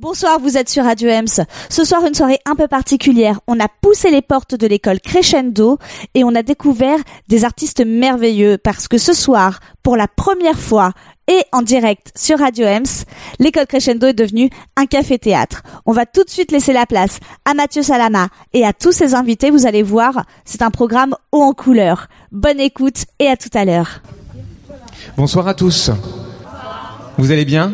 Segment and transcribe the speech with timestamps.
[0.00, 1.44] Bonsoir, vous êtes sur Radio Ems.
[1.68, 3.40] Ce soir, une soirée un peu particulière.
[3.48, 5.78] On a poussé les portes de l'école Crescendo
[6.14, 10.92] et on a découvert des artistes merveilleux parce que ce soir, pour la première fois
[11.26, 13.06] et en direct sur Radio Ems,
[13.40, 15.64] l'école Crescendo est devenue un café-théâtre.
[15.84, 19.16] On va tout de suite laisser la place à Mathieu Salama et à tous ses
[19.16, 19.50] invités.
[19.50, 22.06] Vous allez voir, c'est un programme haut en couleur.
[22.30, 24.00] Bonne écoute et à tout à l'heure.
[25.16, 25.90] Bonsoir à tous.
[27.16, 27.72] Vous allez bien?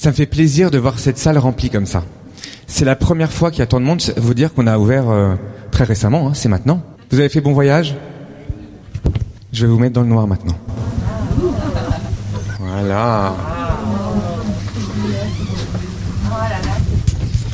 [0.00, 2.04] Ça me fait plaisir de voir cette salle remplie comme ça.
[2.66, 4.00] C'est la première fois qu'il y a tant de monde.
[4.16, 5.34] Vous dire qu'on a ouvert euh,
[5.72, 6.82] très récemment, hein, c'est maintenant.
[7.10, 7.94] Vous avez fait bon voyage?
[9.52, 10.56] Je vais vous mettre dans le noir maintenant.
[12.60, 13.34] Voilà.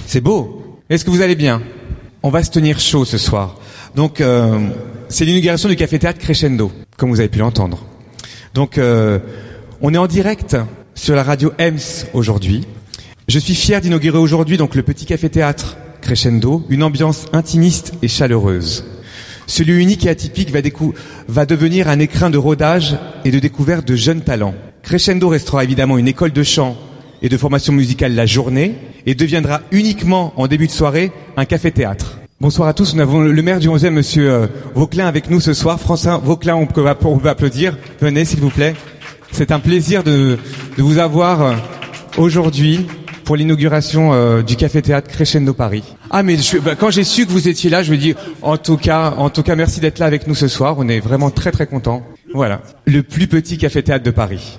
[0.07, 0.79] C'est beau.
[0.89, 1.61] Est-ce que vous allez bien?
[2.23, 3.57] On va se tenir chaud ce soir.
[3.97, 4.69] Donc, euh,
[5.09, 7.85] c'est l'inauguration du Café Théâtre Crescendo, comme vous avez pu l'entendre.
[8.55, 9.19] Donc, euh,
[9.81, 10.57] on est en direct
[10.97, 12.65] sur la radio EMS aujourd'hui.
[13.29, 18.85] Je suis fier d'inaugurer aujourd'hui donc le petit café-théâtre Crescendo, une ambiance intimiste et chaleureuse.
[19.47, 20.53] Ce lieu unique et atypique
[21.29, 24.55] va, devenir un écrin de rodage et de découverte de jeunes talents.
[24.83, 26.77] Crescendo restera évidemment une école de chant
[27.23, 32.19] et de formation musicale la journée et deviendra uniquement en début de soirée un café-théâtre.
[32.41, 35.55] Bonsoir à tous, nous avons le maire du 11e, monsieur euh, Vauclin, avec nous ce
[35.55, 35.81] soir.
[35.81, 37.79] François Vauclin, on peut applaudir.
[38.01, 38.75] Venez, s'il vous plaît.
[39.33, 40.39] C'est un plaisir de,
[40.79, 41.55] vous avoir euh,
[42.17, 42.87] aujourd'hui
[43.25, 45.83] pour l'inauguration euh, du Café Théâtre Crescendo Paris.
[46.11, 48.77] Ah mais bah, quand j'ai su que vous étiez là, je me dis en tout
[48.77, 50.77] cas, en tout cas merci d'être là avec nous ce soir.
[50.79, 52.07] On est vraiment très très contents.
[52.35, 54.59] Voilà, le plus petit Café Théâtre de Paris.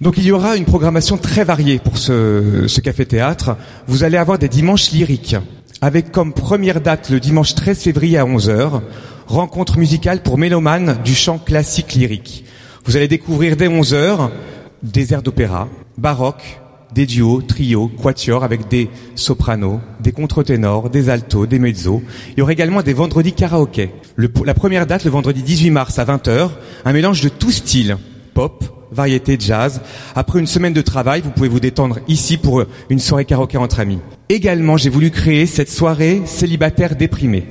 [0.00, 3.56] Donc il y aura une programmation très variée pour ce, ce Café Théâtre.
[3.86, 5.36] Vous allez avoir des dimanches lyriques
[5.80, 8.80] avec comme première date le dimanche 13 février à 11h
[9.26, 12.44] rencontre musicale pour mélomanes du chant classique lyrique.
[12.84, 14.30] Vous allez découvrir dès 11 heures
[14.82, 16.60] des airs d'opéra, baroque,
[16.94, 22.02] des duos, trios, quatuors avec des sopranos, des contre-ténors, des altos, des mezzos.
[22.32, 23.90] Il y aura également des vendredis karaoké.
[24.16, 26.50] la première date, le vendredi 18 mars à 20h,
[26.84, 27.96] un mélange de tout style,
[28.32, 29.80] pop, variété, jazz.
[30.14, 33.80] Après une semaine de travail, vous pouvez vous détendre ici pour une soirée karaoké entre
[33.80, 33.98] amis.
[34.28, 37.46] Également, j'ai voulu créer cette soirée célibataire déprimée.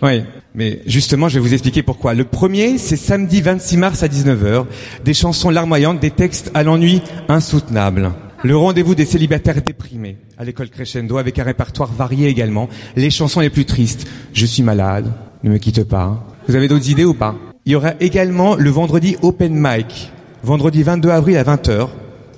[0.00, 0.22] Oui,
[0.54, 2.14] mais justement, je vais vous expliquer pourquoi.
[2.14, 4.66] Le premier, c'est samedi 26 mars à 19h,
[5.04, 8.12] des chansons larmoyantes, des textes à l'ennui insoutenable.
[8.44, 12.68] Le rendez-vous des célibataires déprimés à l'école Crescendo avec un répertoire varié également.
[12.94, 14.06] Les chansons les plus tristes.
[14.32, 16.24] Je suis malade, ne me quitte pas.
[16.46, 17.34] Vous avez d'autres idées ou pas?
[17.66, 20.12] Il y aura également le vendredi Open Mic,
[20.44, 21.88] vendredi 22 avril à 20h.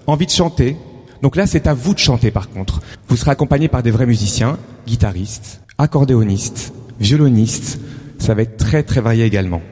[0.06, 0.76] Envie de chanter
[1.22, 2.80] Donc là, c'est à vous de chanter par contre.
[3.08, 7.80] Vous serez accompagné par des vrais musiciens, guitaristes, accordéonistes, violonistes.
[8.18, 9.62] Ça va être très très varié également.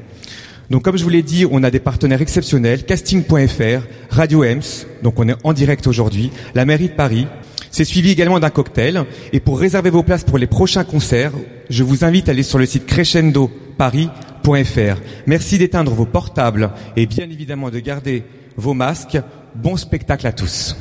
[0.70, 5.18] Donc comme je vous l'ai dit, on a des partenaires exceptionnels, casting.fr, Radio Ems, donc
[5.18, 7.26] on est en direct aujourd'hui, la mairie de Paris.
[7.70, 9.04] C'est suivi également d'un cocktail.
[9.32, 11.32] Et pour réserver vos places pour les prochains concerts,
[11.70, 15.00] je vous invite à aller sur le site crescendoparis.fr.
[15.26, 18.24] Merci d'éteindre vos portables et bien évidemment de garder
[18.56, 19.18] vos masques.
[19.54, 20.76] Bon spectacle à tous.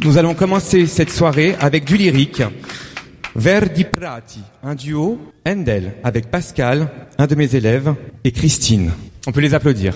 [0.00, 2.42] Nous allons commencer cette soirée avec du lyrique.
[3.36, 7.94] Verdi Prati, un duo, Endel, avec Pascal, un de mes élèves,
[8.24, 8.90] et Christine.
[9.26, 9.94] On peut les applaudir.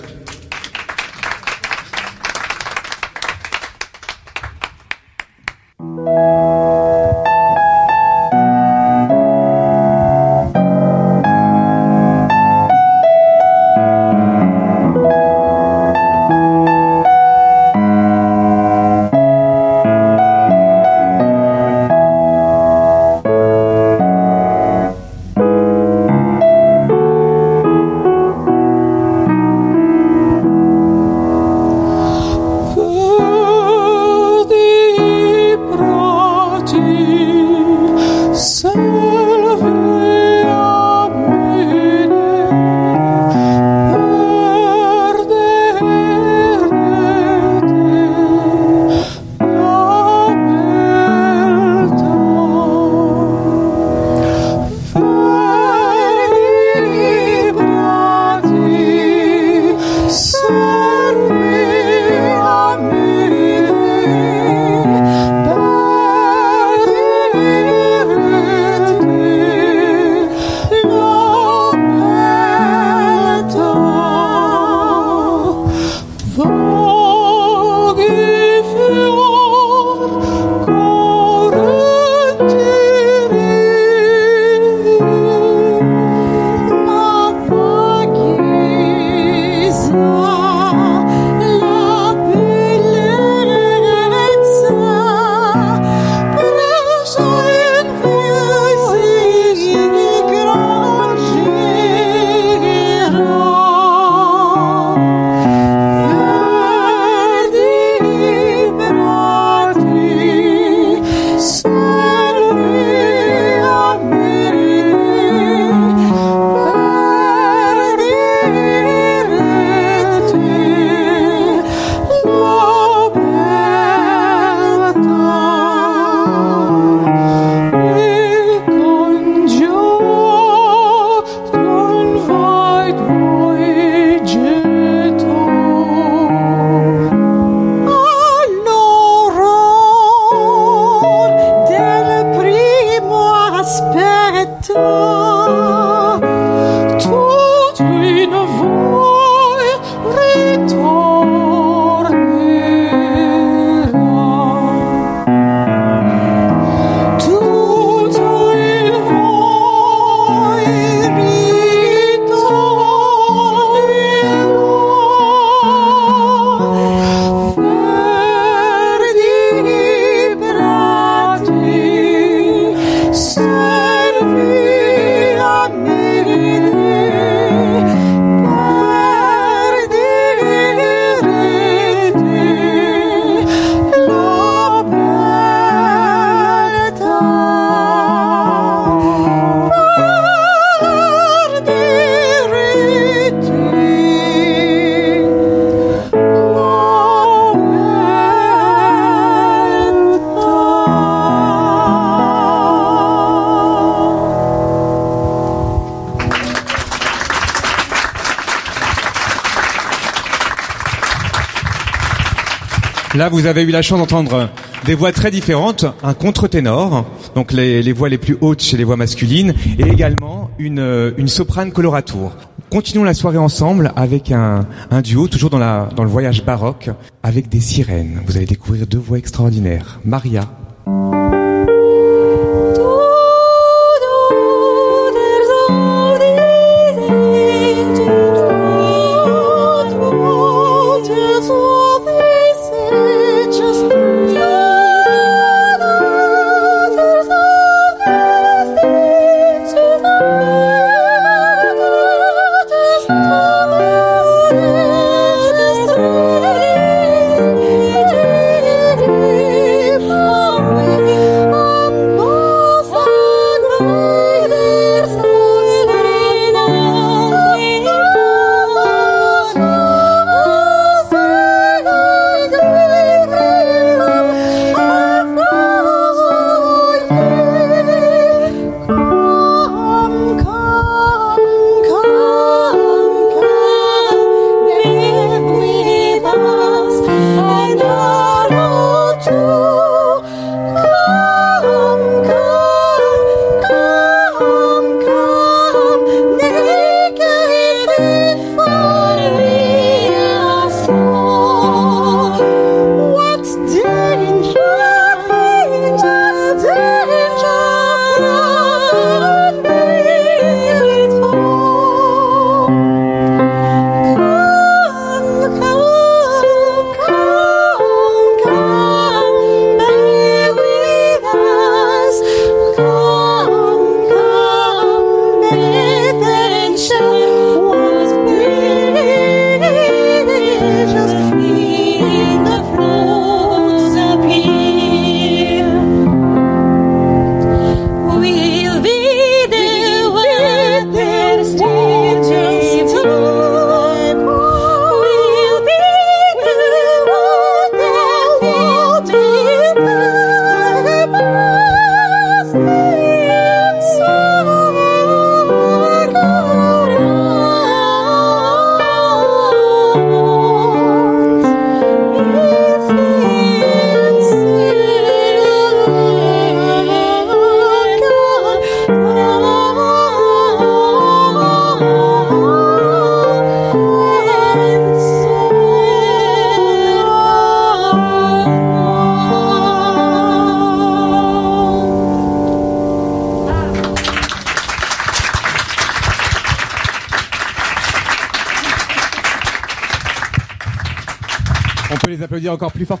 [213.15, 214.49] Là, vous avez eu la chance d'entendre
[214.85, 217.05] des voix très différentes, un contre-ténor,
[217.35, 221.71] donc les, voix les plus hautes chez les voix masculines, et également une, une soprane
[221.71, 222.31] coloratour.
[222.71, 226.89] Continuons la soirée ensemble avec un, un duo, toujours dans, la, dans le voyage baroque,
[227.21, 228.19] avec des sirènes.
[228.25, 230.49] Vous allez découvrir deux voix extraordinaires, Maria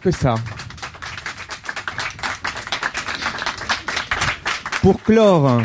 [0.03, 0.35] que ça.
[4.81, 5.61] Pour clore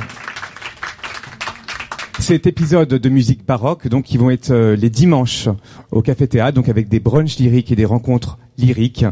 [2.20, 5.48] cet épisode de musique baroque, donc qui vont être euh, les dimanches
[5.90, 9.06] au Café Théâtre, donc avec des brunchs lyriques et des rencontres lyriques.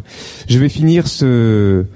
[0.49, 1.87] Je vais finir ce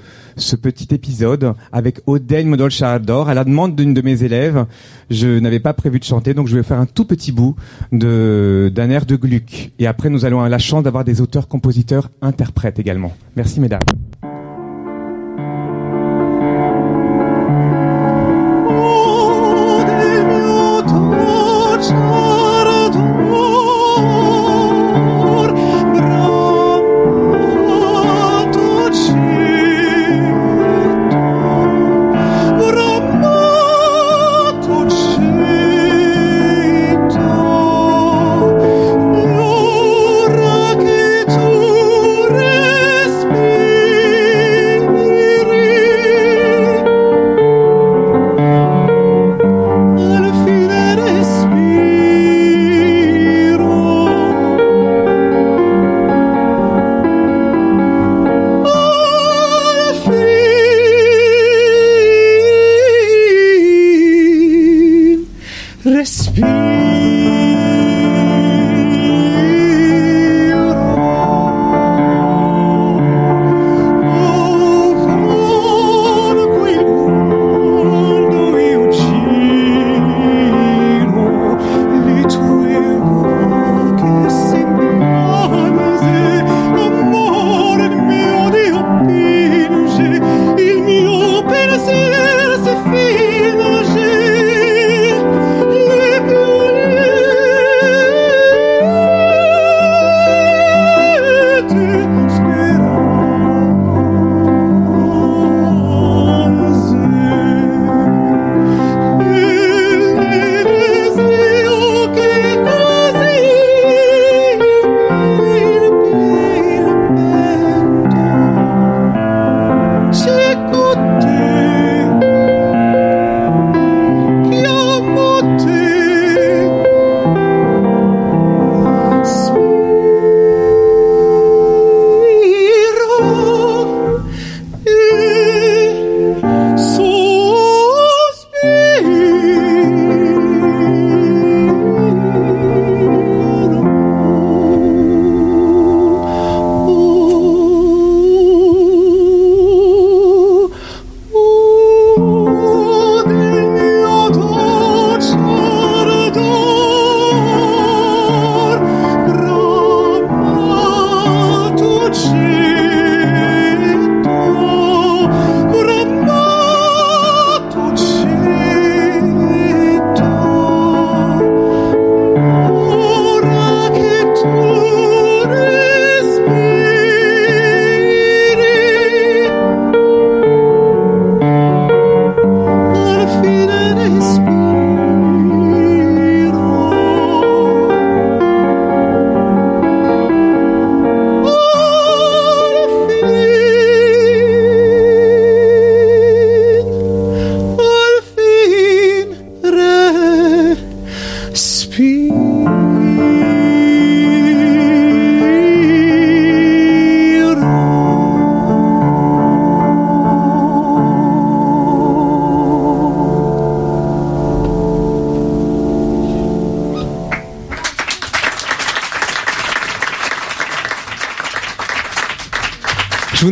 [0.41, 3.29] ce petit épisode avec Oden Modol Chardor.
[3.29, 4.67] À la demande d'une de mes élèves,
[5.11, 7.55] je n'avais pas prévu de chanter, donc je vais faire un tout petit bout
[7.93, 9.73] d'un air de Gluck.
[9.79, 13.13] Et après, nous allons avoir la chance d'avoir des auteurs, compositeurs, interprètes également.
[13.37, 13.81] Merci, mesdames.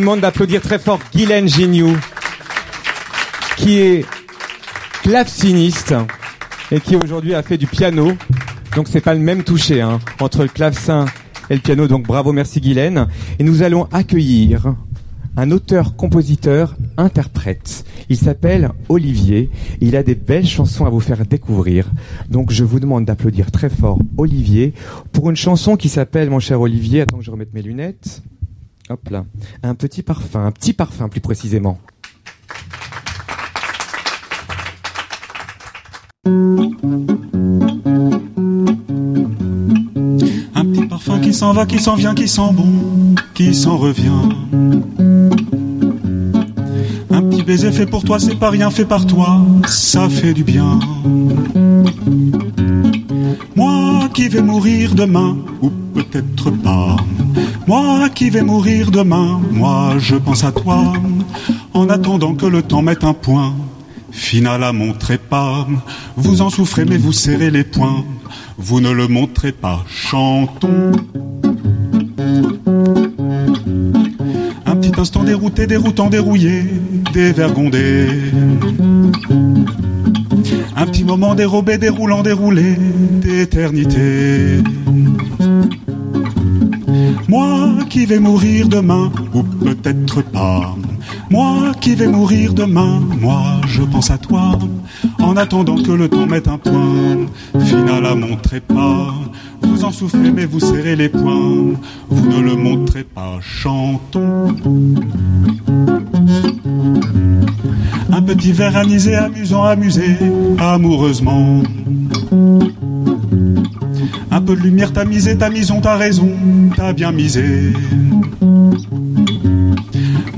[0.08, 1.94] Demande d'applaudir très fort Guylaine Gignoux,
[3.58, 4.06] qui est
[5.02, 5.94] claveciniste
[6.72, 8.12] et qui aujourd'hui a fait du piano.
[8.74, 11.04] Donc c'est pas le même toucher hein, entre le clavecin
[11.50, 11.86] et le piano.
[11.88, 13.06] Donc bravo, merci Guylaine.
[13.38, 14.74] Et nous allons accueillir
[15.36, 17.84] un auteur, compositeur, interprète.
[18.08, 19.50] Il s'appelle Olivier.
[19.82, 21.90] il a des belles chansons à vous faire découvrir.
[22.30, 24.72] Donc je vous demande d'applaudir très fort Olivier
[25.12, 28.22] pour une chanson qui s'appelle, mon cher Olivier, attends que je remette mes lunettes.
[28.90, 29.26] Hop là.
[29.62, 31.78] Un petit parfum, un petit parfum plus précisément.
[40.54, 44.08] Un petit parfum qui s'en va, qui s'en vient, qui sent bon, qui s'en revient.
[47.10, 50.44] Un petit baiser fait pour toi, c'est pas rien fait par toi, ça fait du
[50.44, 50.78] bien.
[53.54, 56.96] Moi qui vais mourir demain, ou peut-être pas.
[57.68, 60.94] Moi qui vais mourir demain, moi je pense à toi.
[61.74, 63.54] En attendant que le temps mette un point
[64.10, 65.68] final à montrer pas.
[66.16, 68.06] Vous en souffrez mais vous serrez les poings.
[68.56, 70.92] Vous ne le montrez pas, chantons.
[74.64, 76.62] Un petit instant dérouté, déroutant, dérouillé,
[77.12, 78.08] dévergondé.
[80.74, 82.76] Un petit moment dérobé, déroulant, déroulé,
[83.20, 84.62] d'éternité.
[87.28, 90.74] Moi qui vais mourir demain, ou peut-être pas.
[91.30, 94.58] Moi qui vais mourir demain, moi je pense à toi.
[95.18, 97.18] En attendant que le temps mette un point
[97.60, 99.14] final à montrer pas.
[99.60, 101.74] Vous en souffrez mais vous serrez les poings.
[102.08, 104.54] Vous ne le montrez pas, chantons.
[108.10, 110.16] Un petit verre anisé, amusant, amusé,
[110.58, 111.62] amoureusement.
[114.48, 116.32] Un peu de lumière tamisée, tamisons, t'as raison,
[116.74, 117.70] t'as bien misé.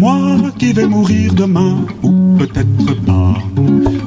[0.00, 3.36] Moi qui vais mourir demain, ou peut-être pas.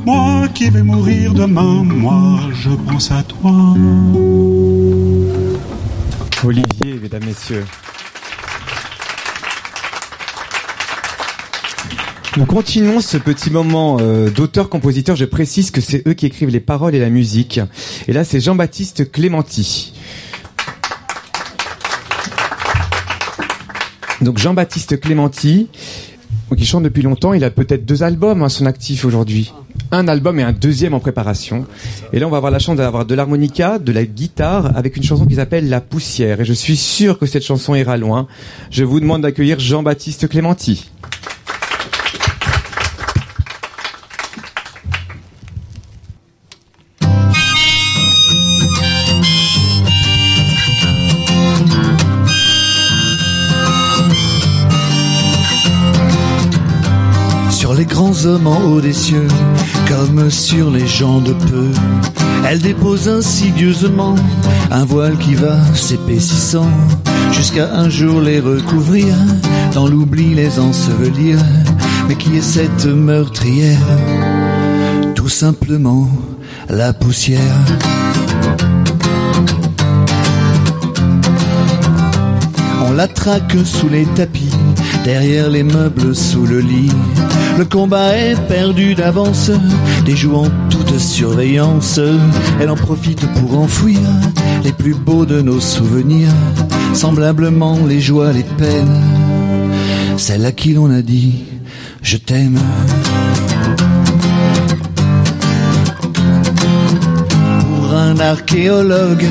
[0.05, 3.75] Moi qui vais mourir demain, moi je pense à toi.
[6.43, 7.63] Olivier, mesdames, messieurs.
[12.35, 15.15] Nous continuons ce petit moment euh, d'auteur-compositeur.
[15.15, 17.59] Je précise que c'est eux qui écrivent les paroles et la musique.
[18.07, 19.93] Et là, c'est Jean-Baptiste Clémenti.
[24.21, 25.67] Donc Jean-Baptiste Clémenti,
[26.57, 29.53] qui chante depuis longtemps, il a peut-être deux albums à son actif aujourd'hui.
[29.91, 31.67] Un album et un deuxième en préparation.
[32.13, 35.03] Et là, on va avoir la chance d'avoir de l'harmonica, de la guitare, avec une
[35.03, 36.41] chanson qui s'appelle La Poussière.
[36.41, 38.25] Et je suis sûr que cette chanson ira loin.
[38.71, 40.89] Je vous demande d'accueillir Jean-Baptiste Clémenti.
[58.25, 59.27] En haut des cieux,
[59.87, 61.67] comme sur les gens de peu.
[62.45, 64.15] Elle dépose insidieusement
[64.71, 66.69] un voile qui va s'épaississant,
[67.31, 69.13] jusqu'à un jour les recouvrir,
[69.73, 71.37] dans l'oubli les ensevelir.
[72.07, 73.79] Mais qui est cette meurtrière?
[75.15, 76.07] Tout simplement
[76.69, 77.39] la poussière.
[82.87, 84.53] On la traque sous les tapis,
[85.03, 86.91] derrière les meubles, sous le lit.
[87.57, 89.51] Le combat est perdu d'avance,
[90.05, 91.99] déjouant toute surveillance.
[92.59, 93.99] Elle en profite pour enfouir
[94.63, 96.33] les plus beaux de nos souvenirs,
[96.93, 99.01] semblablement les joies, les peines.
[100.17, 101.43] Celle à qui l'on a dit
[102.03, 102.59] je t'aime.
[107.61, 109.25] Pour un archéologue,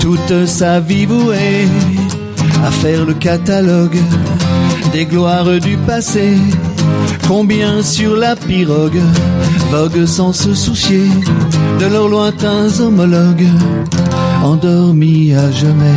[0.00, 1.68] toute sa vie vouée
[2.64, 3.98] à faire le catalogue
[4.92, 6.36] des gloires du passé
[7.26, 9.00] Combien sur la pirogue
[9.70, 11.06] voguent sans se soucier
[11.78, 13.46] de leurs lointains homologues,
[14.42, 15.94] endormis à jamais.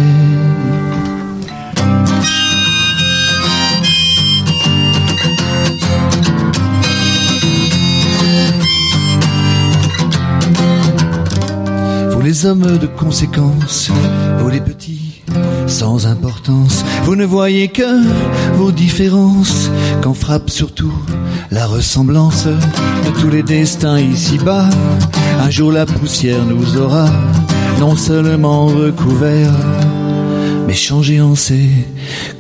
[12.12, 13.90] Vous les hommes de conséquence,
[14.40, 14.83] vous les petits
[15.74, 18.06] sans importance, vous ne voyez que
[18.58, 19.72] vos différences
[20.04, 20.94] quand frappe surtout
[21.50, 24.70] la ressemblance de tous les destins ici-bas.
[25.42, 27.10] Un jour la poussière nous aura
[27.80, 29.52] non seulement recouvert,
[30.68, 31.70] mais changé en ses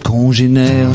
[0.03, 0.91] congénères.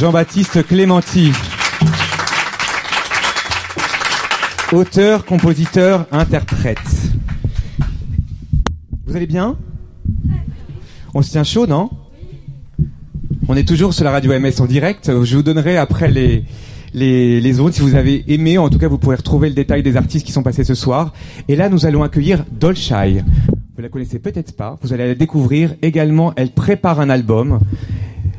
[0.00, 1.30] Jean-Baptiste Clémenti.
[4.72, 6.78] auteur, compositeur, interprète.
[9.04, 9.58] Vous allez bien?
[11.12, 11.90] On se tient chaud, non?
[13.46, 15.10] On est toujours sur la radio MS en direct.
[15.22, 16.46] Je vous donnerai après les,
[16.94, 18.56] les, si vous avez aimé.
[18.56, 21.12] En tout cas, vous pourrez retrouver le détail des artistes qui sont passés ce soir.
[21.46, 23.22] Et là, nous allons accueillir Dolchai.
[23.76, 24.78] Vous la connaissez peut-être pas.
[24.80, 25.74] Vous allez la découvrir.
[25.82, 27.60] Également, elle prépare un album.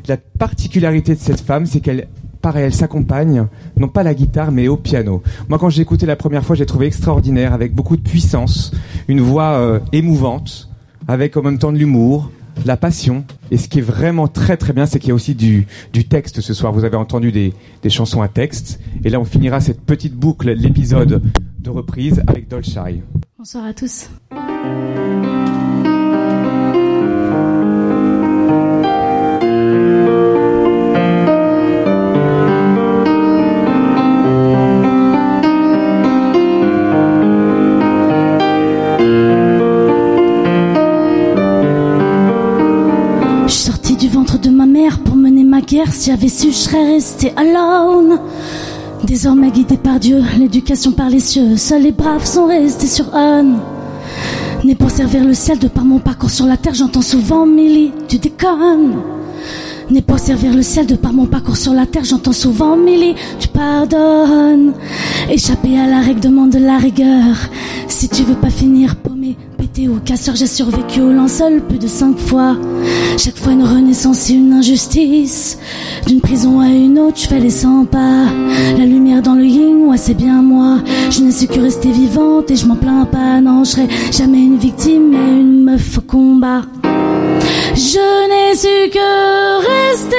[0.08, 2.08] La particularité de cette femme, c'est qu'elle
[2.40, 5.22] pareil, elle s'accompagne, non pas à la guitare, mais au piano.
[5.48, 8.72] Moi, quand j'ai écouté la première fois, j'ai trouvé extraordinaire, avec beaucoup de puissance,
[9.08, 10.68] une voix euh, émouvante,
[11.06, 12.30] avec en même temps de l'humour,
[12.66, 13.24] la passion.
[13.50, 16.04] Et ce qui est vraiment très très bien, c'est qu'il y a aussi du, du
[16.04, 16.72] texte ce soir.
[16.72, 18.80] Vous avez entendu des, des chansons à texte.
[19.04, 21.22] Et là, on finira cette petite boucle, l'épisode
[21.60, 23.02] de reprise avec Dolchai.
[23.38, 24.08] Bonsoir à tous.
[45.72, 48.20] Si j'avais su, je serais restée alone.
[49.04, 51.56] Désormais guidée par Dieu, l'éducation par les cieux.
[51.56, 53.54] Seuls les braves sont restés sur un.
[54.64, 57.90] Né pour servir le ciel, de par mon parcours sur la terre, j'entends souvent Milly,
[58.06, 59.00] tu déconnes.
[59.90, 63.14] Né pour servir le ciel, de par mon parcours sur la terre, j'entends souvent Milly,
[63.40, 64.74] tu pardonnes.
[65.30, 67.48] Échapper à la règle demande de la rigueur.
[67.88, 69.38] Si tu veux pas finir paumé,
[69.88, 72.56] ou casseur, j'ai survécu au linceul plus de cinq fois.
[73.16, 75.58] Chaque fois une renaissance et une injustice.
[76.06, 78.26] D'une prison à une autre, je fais les 100 pas.
[78.76, 80.78] La lumière dans le yin, ouais, c'est bien moi.
[81.10, 83.40] Je n'ai su que rester vivante et je m'en plains pas.
[83.40, 86.62] Non, je serai jamais une victime, mais une meuf au combat.
[87.74, 90.16] Je n'ai su que rester,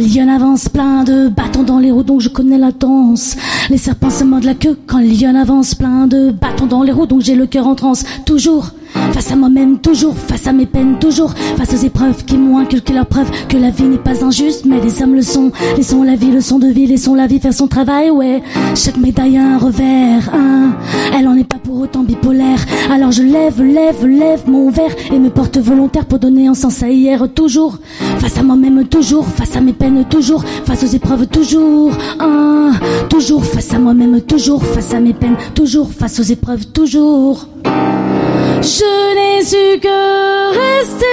[0.00, 3.36] lion avance plein de bâtons dans les roues donc je connais la danse.
[3.68, 7.06] Les serpents se mordent la queue quand lion avance plein de bâtons dans les roues
[7.06, 8.70] donc j'ai le cœur en transe toujours.
[9.20, 12.94] Face à moi-même, toujours, face à mes peines, toujours, face aux épreuves qui m'ont inculqué
[12.94, 15.52] leur preuve que la vie n'est pas injuste, mais les hommes le sont.
[15.76, 18.42] Laissons la vie, leçon de vie, laissons la vie faire son travail, ouais.
[18.74, 20.72] Chaque médaille a un revers, hein.
[21.14, 22.64] Elle en est pas pour autant bipolaire.
[22.90, 26.82] Alors je lève, lève, lève mon verre et me porte volontaire pour donner un sens
[26.82, 27.76] à hier, toujours.
[28.20, 32.72] Face à moi-même, toujours, face à mes peines, toujours, face aux épreuves, toujours, hein.
[33.10, 37.48] Toujours face à moi-même, toujours, face à mes peines, toujours, face aux épreuves, toujours.
[38.62, 41.06] Je n'ai su que rester,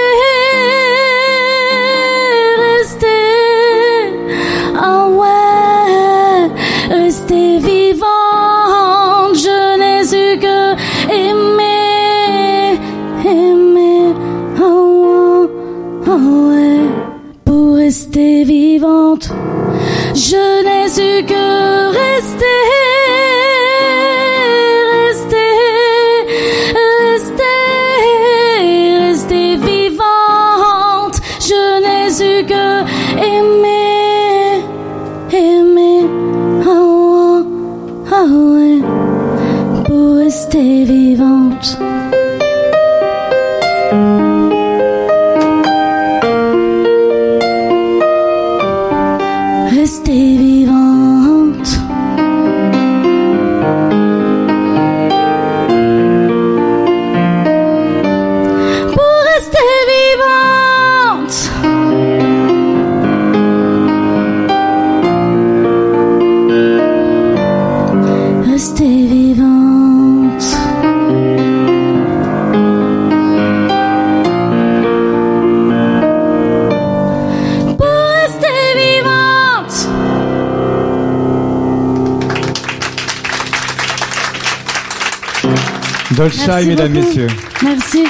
[86.54, 87.06] Merci mesdames, beaucoup.
[87.06, 87.26] messieurs.
[87.62, 88.04] Merci.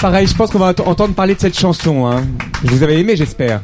[0.00, 2.06] Pareil, je pense qu'on va ent- entendre parler de cette chanson.
[2.06, 2.24] Hein.
[2.62, 3.62] Vous avez aimé, j'espère.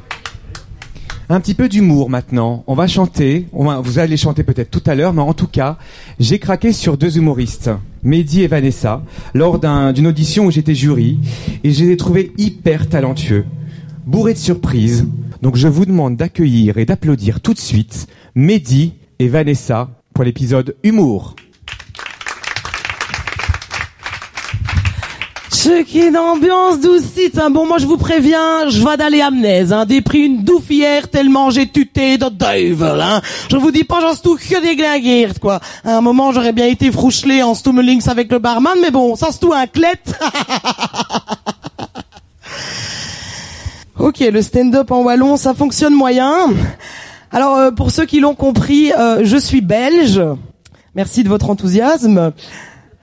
[1.29, 2.65] Un petit peu d'humour maintenant.
[2.67, 3.47] On va chanter.
[3.53, 5.79] On va- vous allez chanter peut-être tout à l'heure, mais en tout cas,
[6.21, 7.71] j'ai craqué sur deux humoristes.
[8.03, 9.03] Mehdi et Vanessa,
[9.33, 9.59] lors
[9.93, 11.19] d'une audition où j'étais jury,
[11.65, 13.45] et je les ai trouvés hyper talentueux,
[14.07, 15.07] bourrés de surprises.
[15.41, 20.77] Donc je vous demande d'accueillir et d'applaudir tout de suite Mehdi et Vanessa pour l'épisode
[20.83, 21.37] Humour.
[25.53, 27.51] Ce qui est d'ambiance doucite, hein.
[27.51, 29.85] Bon, moi, je vous préviens, je vais d'aller amnèse, hein.
[29.85, 33.21] Des prix une douffière tellement j'ai tuté de devil, hein.
[33.51, 35.61] Je vous dis pas, j'en tout que des glinguertes, quoi.
[35.85, 39.31] À un moment, j'aurais bien été frouchelé en stummelings avec le barman, mais bon, ça
[39.31, 40.19] se tout un clette.
[43.99, 46.49] ok, le stand-up en wallon, ça fonctionne moyen.
[47.31, 50.23] Alors, euh, pour ceux qui l'ont compris, euh, je suis belge.
[50.95, 52.33] Merci de votre enthousiasme.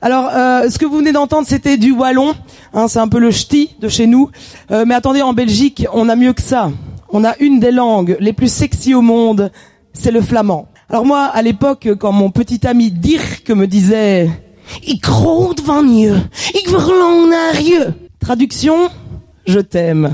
[0.02, 2.34] Alors, euh, ce que vous venez d'entendre, c'était du wallon.
[2.74, 4.30] Hein, c'est un peu le ch'ti de chez nous.
[4.72, 6.72] Euh, mais attendez, en Belgique, on a mieux que ça.
[7.10, 9.52] On a une des langues les plus sexy au monde,
[9.94, 10.68] c'est le flamand.
[10.90, 14.30] Alors moi, à l'époque, quand mon petit ami Dirk me disait
[14.88, 16.16] «Ik groot van je,
[16.54, 18.90] ik verlang naar je», traduction
[19.46, 20.12] «Je t'aime».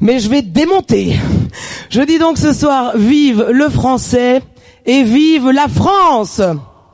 [0.00, 1.16] Mais je vais démonter.
[1.88, 4.42] Je dis donc ce soir, vive le français
[4.84, 6.42] et vive la France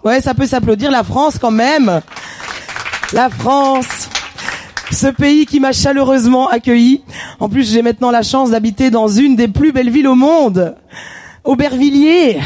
[0.05, 2.01] Ouais, ça peut s'applaudir la France quand même.
[3.12, 4.09] La France,
[4.91, 7.03] ce pays qui m'a chaleureusement accueilli.
[7.38, 10.75] En plus, j'ai maintenant la chance d'habiter dans une des plus belles villes au monde,
[11.45, 12.41] Aubervilliers.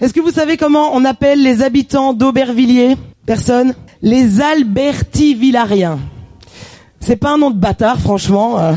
[0.00, 2.96] Est-ce que vous savez comment on appelle les habitants d'Aubervilliers?
[3.24, 5.98] Personne Les Albertivillariens.
[7.00, 8.58] C'est pas un nom de bâtard, franchement.
[8.58, 8.72] Euh.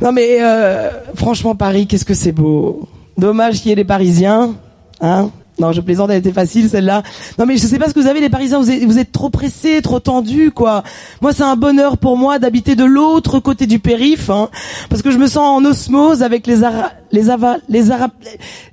[0.00, 2.88] Non mais euh, franchement, Paris, qu'est-ce que c'est beau.
[3.16, 4.54] Dommage qu'il y ait les Parisiens,
[5.00, 7.02] hein non, je plaisante, elle était facile celle-là.
[7.38, 9.10] Non, mais je sais pas ce que vous avez les Parisiens, vous êtes, vous êtes
[9.10, 10.84] trop pressés, trop tendus, quoi.
[11.20, 14.48] Moi, c'est un bonheur pour moi d'habiter de l'autre côté du périph, hein,
[14.88, 18.10] parce que je me sens en osmose avec les Ara les Ava les Arabes,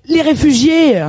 [0.08, 1.04] les réfugiés.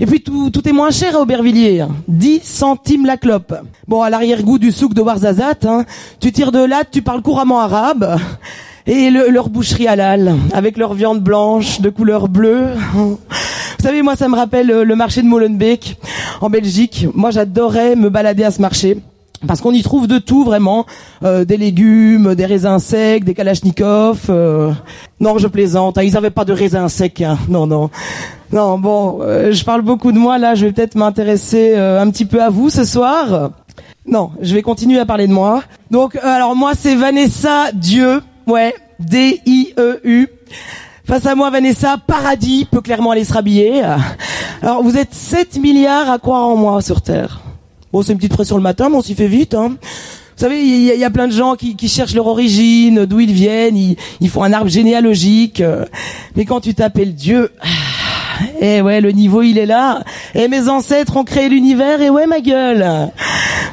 [0.00, 1.84] Et puis tout, tout est moins cher à Aubervilliers.
[2.08, 3.54] 10 centimes la clope.
[3.86, 5.84] Bon, à l'arrière-goût du souk de Warzazat, hein,
[6.20, 8.18] tu tires de là, tu parles couramment arabe
[8.86, 12.68] et leur boucherie halal avec leur viande blanche de couleur bleue.
[13.86, 15.96] Vous savez, moi, ça me rappelle euh, le marché de Molenbeek
[16.40, 17.06] en Belgique.
[17.14, 18.98] Moi, j'adorais me balader à ce marché.
[19.46, 20.86] Parce qu'on y trouve de tout vraiment,
[21.22, 24.26] euh, des légumes, des raisins secs, des kalachnikovs.
[24.28, 24.72] Euh.
[25.20, 25.98] Non, je plaisante.
[25.98, 27.20] Hein, ils n'avaient pas de raisins secs.
[27.20, 27.38] Hein.
[27.48, 27.90] Non, non,
[28.50, 28.76] non.
[28.76, 30.56] Bon, je parle beaucoup de moi là.
[30.56, 33.52] Je vais peut-être m'intéresser un petit peu à vous ce soir.
[34.04, 35.62] Non, je vais continuer à parler de moi.
[35.92, 38.20] Donc, alors moi, c'est Vanessa Dieu.
[38.48, 40.28] Ouais, D-I-E-U.
[41.06, 43.80] Face à moi, Vanessa, paradis peut clairement aller se rhabiller.
[44.60, 47.42] Alors, vous êtes 7 milliards à croire en moi sur Terre.
[47.92, 49.54] Bon, c'est une petite pression le matin, mais on s'y fait vite.
[49.54, 49.76] Hein.
[49.78, 53.76] Vous savez, il y, a plein de gens qui, cherchent leur origine, d'où ils viennent,
[53.76, 55.62] ils, font un arbre généalogique.
[56.34, 57.52] Mais quand tu t'appelles Dieu,
[58.60, 60.02] eh ouais, le niveau il est là.
[60.34, 62.84] Et eh, mes ancêtres ont créé l'univers, et ouais ma gueule.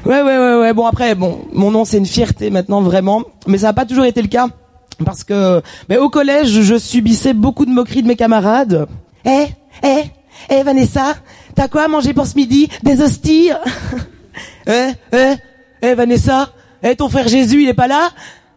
[0.06, 0.74] Ouais, ouais, ouais, ouais.
[0.74, 4.06] Bon après, bon, mon nom c'est une fierté maintenant vraiment, mais ça n'a pas toujours
[4.06, 4.50] été le cas
[5.04, 8.88] parce que mais au collège, je subissais beaucoup de moqueries de mes camarades.
[9.26, 9.48] Eh,
[9.84, 10.04] eh,
[10.50, 11.16] eh Vanessa,
[11.56, 12.70] t'as quoi à manger pour ce midi?
[12.84, 13.52] Des hosties?
[14.66, 15.34] Eh, eh,
[15.82, 16.50] eh Vanessa,
[16.82, 18.10] eh ton frère Jésus, il est pas là?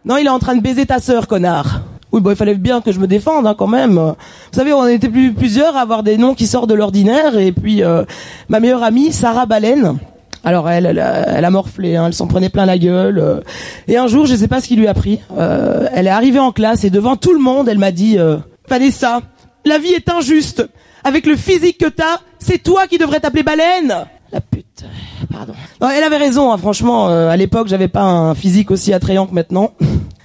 [0.07, 1.83] Non, il est en train de baiser ta sœur, connard.
[2.13, 3.97] Oui, bon, il fallait bien que je me défende hein, quand même.
[3.97, 4.15] Vous
[4.53, 7.37] savez, on était plus, plusieurs à avoir des noms qui sortent de l'ordinaire.
[7.37, 8.05] Et puis, euh,
[8.49, 9.99] ma meilleure amie, Sarah Baleine,
[10.47, 13.19] alors elle, elle, a morflé, hein, elle s'en prenait plein la gueule.
[13.19, 13.41] Euh.
[13.89, 15.19] Et un jour, je sais pas ce qui lui a pris.
[15.37, 18.37] Euh, elle est arrivée en classe et devant tout le monde, elle m'a dit euh,
[18.69, 19.23] Vanessa,
[19.65, 20.65] la vie est injuste.
[21.03, 24.07] Avec le physique que t'as, c'est toi qui devrais t'appeler baleine.
[24.33, 24.85] La pute.
[25.33, 25.53] Pardon.
[25.81, 26.53] Elle avait raison.
[26.53, 29.73] Hein, franchement, à l'époque, j'avais pas un physique aussi attrayant que maintenant.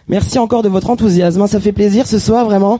[0.07, 2.79] Merci encore de votre enthousiasme, hein, ça fait plaisir ce soir vraiment.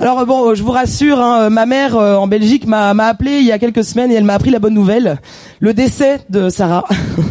[0.00, 3.52] Alors bon, je vous rassure, hein, ma mère euh, en Belgique m'a appelé il y
[3.52, 5.20] a quelques semaines et elle m'a appris la bonne nouvelle,
[5.60, 6.84] le décès de Sarah,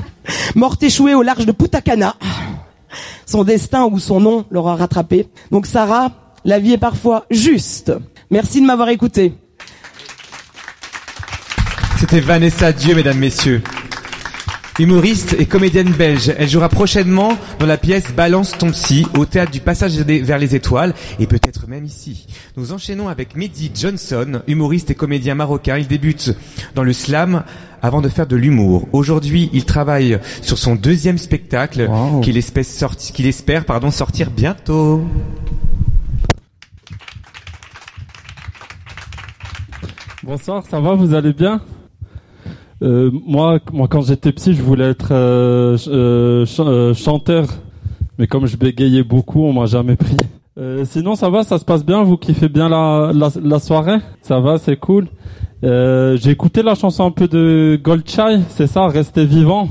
[0.55, 2.15] morte échouée au large de Putacana.
[3.25, 5.27] Son destin ou son nom l'aura rattrapé.
[5.51, 6.11] Donc Sarah,
[6.45, 7.91] la vie est parfois juste.
[8.29, 9.33] Merci de m'avoir écouté.
[11.97, 13.63] C'était Vanessa Dieu, mesdames, messieurs.
[14.79, 19.51] Humoriste et comédienne belge, elle jouera prochainement dans la pièce Balance ton psy au théâtre
[19.51, 22.25] du Passage vers les étoiles et peut-être même ici.
[22.57, 25.77] Nous enchaînons avec Mehdi Johnson, humoriste et comédien marocain.
[25.77, 26.35] Il débute
[26.73, 27.43] dans le slam
[27.83, 28.87] avant de faire de l'humour.
[28.93, 31.87] Aujourd'hui, il travaille sur son deuxième spectacle
[32.23, 32.65] qu'il espère,
[33.13, 35.03] qu'il espère pardon, sortir bientôt.
[40.23, 41.61] Bonsoir, ça va, vous allez bien?
[42.83, 47.45] Euh, moi, moi, quand j'étais petit, je voulais être euh, euh, euh, chanteur,
[48.17, 50.17] mais comme je bégayais beaucoup, on m'a jamais pris.
[50.85, 52.03] sinon, ça va, ça se passe bien.
[52.03, 53.97] Vous kiffez bien la, la, la soirée?
[54.21, 55.07] Ça va, c'est cool.
[55.63, 59.69] J'ai écouté la chanson un peu de Goldchai, c'est ça, Rester vivant.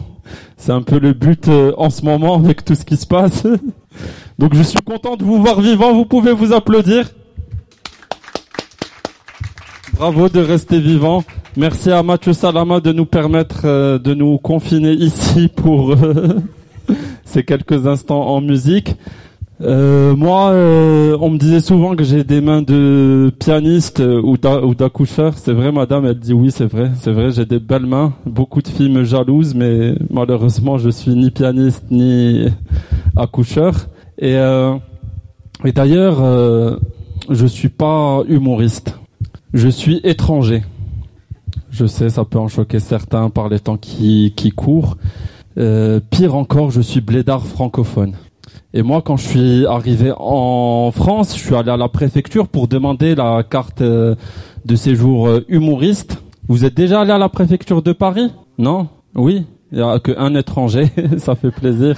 [0.56, 3.44] C'est un peu le but euh, en ce moment avec tout ce qui se passe.
[4.38, 7.10] Donc je suis content de vous voir vivant, vous pouvez vous applaudir.
[10.02, 11.22] Bravo de rester vivant.
[11.56, 16.40] Merci à Mathieu Salama de nous permettre euh, de nous confiner ici pour euh,
[17.24, 18.96] ces quelques instants en musique.
[19.60, 20.48] Euh, moi,
[21.20, 25.34] on me disait souvent que j'ai des mains de pianiste ou d'a- ou d'accoucheur.
[25.38, 28.12] C'est vrai, madame, elle dit oui, c'est vrai, c'est vrai, j'ai des belles mains.
[28.26, 32.48] Beaucoup de filles me jalousent, mais malheureusement, je suis ni pianiste ni
[33.14, 33.86] accoucheur.
[34.18, 34.34] Et,
[35.64, 36.80] et d'ailleurs,
[37.30, 38.96] je suis pas humoriste.
[39.54, 40.62] Je suis étranger.
[41.70, 44.96] Je sais, ça peut en choquer certains par les temps qui, qui courent.
[45.58, 48.14] Euh, pire encore, je suis blédard francophone.
[48.72, 52.66] Et moi, quand je suis arrivé en France, je suis allé à la préfecture pour
[52.66, 54.14] demander la carte euh,
[54.64, 56.22] de séjour euh, humoriste.
[56.48, 58.32] Vous êtes déjà allé à la préfecture de Paris?
[58.56, 58.88] Non?
[59.14, 61.96] Oui Il n'y a qu'un étranger, ça fait plaisir.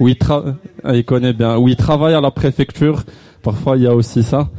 [0.00, 1.56] Oui, il, il connaît bien.
[1.56, 3.04] Oui, il travaille à la préfecture.
[3.42, 4.50] Parfois, il y a aussi ça.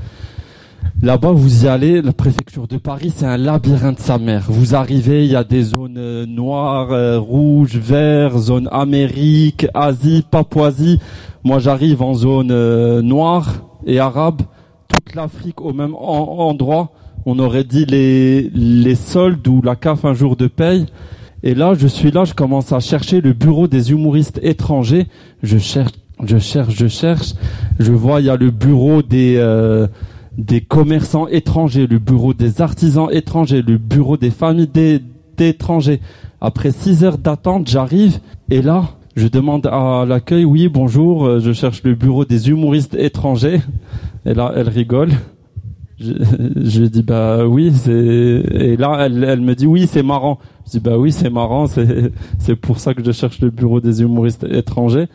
[1.02, 4.46] Là-bas, vous y allez, la préfecture de Paris, c'est un labyrinthe sa mère.
[4.48, 10.24] Vous arrivez, il y a des zones euh, noires, euh, rouges, verts, zone Amérique, Asie,
[10.30, 11.00] Papouasie.
[11.44, 13.56] Moi, j'arrive en zone euh, noire
[13.86, 14.42] et arabe.
[14.88, 16.92] Toute l'Afrique au même en- endroit.
[17.26, 20.86] On aurait dit les, les soldes ou la CAF un jour de paye.
[21.44, 25.08] Et là, je suis là, je commence à chercher le bureau des humoristes étrangers.
[25.44, 25.92] Je cherche,
[26.24, 27.34] je cherche, je cherche.
[27.80, 29.38] Je vois, il y a le bureau des,
[30.38, 34.70] des commerçants étrangers, le bureau des artisans étrangers, le bureau des familles
[35.38, 36.02] d'étrangers.
[36.42, 38.20] Après six heures d'attente, j'arrive
[38.50, 42.96] et là, je demande à l'accueil, oui, bonjour, euh, je cherche le bureau des humoristes
[42.96, 43.62] étrangers.
[44.26, 45.12] Et là, elle rigole.
[45.98, 50.72] Je, dis bah oui c'est et là elle, elle me dit oui c'est marrant je
[50.72, 54.02] dis bah oui c'est marrant c'est c'est pour ça que je cherche le bureau des
[54.02, 55.08] humoristes étrangers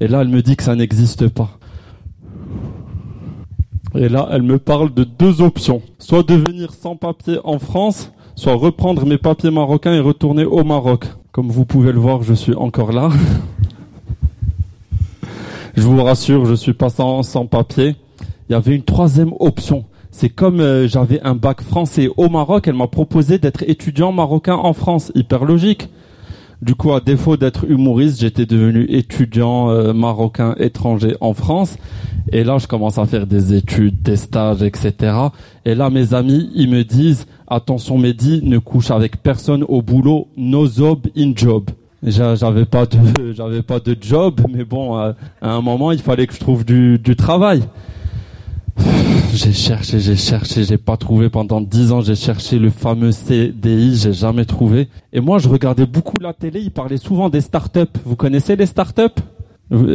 [0.00, 1.58] et là elle me dit que ça n'existe pas
[3.94, 5.82] et là elle me parle de deux options.
[5.98, 11.04] Soit devenir sans papier en France soit reprendre mes papiers marocains et retourner au Maroc.
[11.32, 13.10] Comme vous pouvez le voir je suis encore là.
[15.76, 17.96] Je vous rassure je suis pas sans, sans papier.
[18.48, 19.84] Il y avait une troisième option.
[20.10, 24.54] C'est comme euh, j'avais un bac français au Maroc, elle m'a proposé d'être étudiant marocain
[24.54, 25.10] en France.
[25.14, 25.88] Hyper logique.
[26.62, 31.76] Du coup, à défaut d'être humoriste, j'étais devenu étudiant euh, marocain étranger en France.
[32.30, 34.94] Et là, je commence à faire des études, des stages, etc.
[35.64, 40.28] Et là, mes amis, ils me disent, attention Mehdi, ne couche avec personne au boulot,
[40.36, 41.64] no job in job.
[42.04, 42.96] J'a- J'avais pas de,
[43.32, 46.64] j'avais pas de job, mais bon, euh, à un moment, il fallait que je trouve
[46.64, 47.62] du, du travail.
[49.34, 52.00] J'ai cherché, j'ai cherché, j'ai pas trouvé pendant dix ans.
[52.00, 54.88] J'ai cherché le fameux CDI, j'ai jamais trouvé.
[55.12, 56.60] Et moi, je regardais beaucoup la télé.
[56.60, 57.80] Ils parlaient souvent des startups.
[58.04, 59.22] Vous connaissez les startups?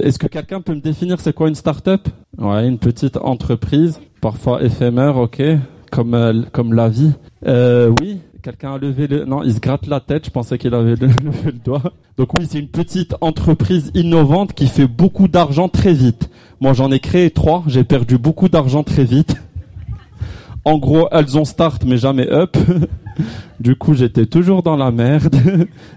[0.03, 2.07] Est-ce que quelqu'un peut me définir c'est quoi une startup?
[2.39, 5.41] Ouais, une petite entreprise, parfois éphémère, ok,
[5.91, 7.11] comme euh, comme la vie.
[7.45, 8.19] Euh, oui.
[8.41, 9.25] Quelqu'un a levé le...
[9.25, 11.11] Non, il se gratte la tête, je pensais qu'il avait levé
[11.45, 11.91] le doigt.
[12.17, 16.29] Donc oui, c'est une petite entreprise innovante qui fait beaucoup d'argent très vite.
[16.59, 19.35] Moi, j'en ai créé trois, j'ai perdu beaucoup d'argent très vite.
[20.65, 22.57] En gros, elles ont start mais jamais up.
[23.59, 25.35] Du coup, j'étais toujours dans la merde.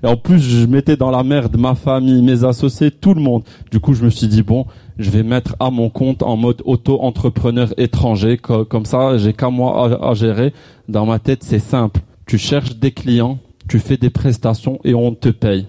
[0.03, 3.43] Et en plus, je mettais dans la merde ma famille, mes associés, tout le monde.
[3.71, 4.65] Du coup, je me suis dit, bon,
[4.99, 8.39] je vais mettre à mon compte en mode auto-entrepreneur étranger.
[8.39, 10.55] Co- Comme ça, j'ai qu'à moi à, gérer.
[10.89, 12.01] Dans ma tête, c'est simple.
[12.27, 15.67] Tu cherches des clients, tu fais des prestations et on te paye.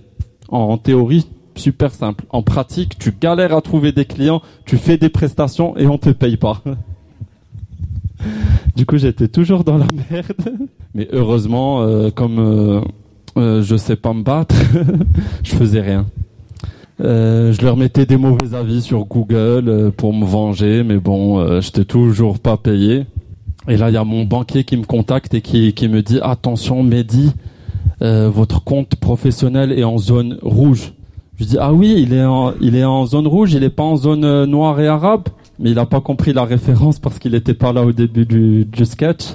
[0.47, 2.25] En théorie, super simple.
[2.29, 6.09] En pratique, tu galères à trouver des clients, tu fais des prestations et on te
[6.09, 6.61] paye pas.
[8.75, 10.67] Du coup, j'étais toujours dans la merde.
[10.93, 12.81] Mais heureusement, euh, comme euh,
[13.37, 14.55] euh, je sais pas me battre,
[15.43, 16.05] je faisais rien.
[16.99, 22.37] Je leur mettais des mauvais avis sur Google pour me venger, mais bon, j'étais toujours
[22.37, 23.07] pas payé.
[23.67, 26.19] Et là, il y a mon banquier qui me contacte et qui, qui me dit
[26.21, 27.31] attention, Mehdi,
[28.01, 30.93] votre compte professionnel est en zone rouge.
[31.41, 33.81] Je dis ah oui, il est en, il est en zone rouge, il est pas
[33.81, 35.23] en zone euh, noire et arabe.
[35.57, 38.63] Mais il n'a pas compris la référence parce qu'il n'était pas là au début du,
[38.63, 39.33] du sketch.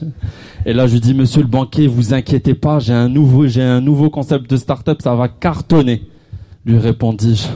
[0.64, 3.62] Et là, je lui dis, monsieur le banquier, vous inquiétez pas, j'ai un nouveau, j'ai
[3.62, 6.02] un nouveau concept de start-up, ça va cartonner.
[6.64, 7.48] Lui répondis-je.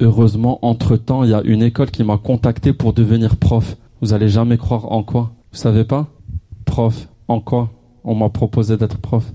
[0.00, 3.76] Heureusement, entre temps, il y a une école qui m'a contacté pour devenir prof.
[4.02, 5.30] Vous allez jamais croire en quoi?
[5.52, 6.08] Vous savez pas?
[6.64, 7.08] Prof.
[7.28, 7.70] En quoi?
[8.02, 9.32] On m'a proposé d'être prof?